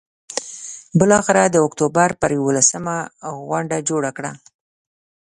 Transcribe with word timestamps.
بالآخره 0.99 1.43
د 1.49 1.55
اکتوبر 1.67 2.09
پر 2.21 2.29
یوولسمه 2.37 2.97
غونډه 3.47 3.77
جوړه 3.89 4.11
کړه. 4.17 4.31